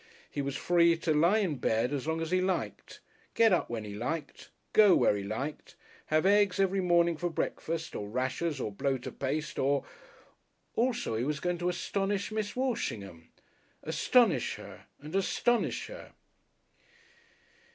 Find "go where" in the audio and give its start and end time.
4.73-5.15